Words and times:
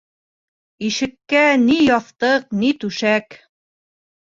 Ишеккә 0.87 1.45
ни 1.67 1.79
яҫтыҡ, 1.91 2.51
ни 2.65 2.77
түшәк. 2.87 3.43